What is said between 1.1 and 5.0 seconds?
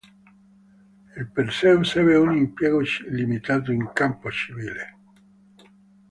Il Perseus ebbe un impiego limitato in campo civile.